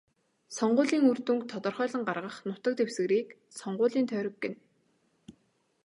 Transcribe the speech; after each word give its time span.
Сонгуулийн 0.57 1.05
үр 1.11 1.19
дүнг 1.25 1.43
тодорхойлон 1.51 2.03
гаргах 2.09 2.37
нутаг 2.47 2.73
дэвсгэрийг 2.77 3.27
сонгуулийн 3.59 4.07
тойрог 4.09 4.35
гэнэ. 4.43 4.57